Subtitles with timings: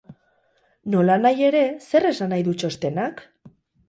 [0.93, 3.23] Nolanahi ere, zer esan nahi du txostenak?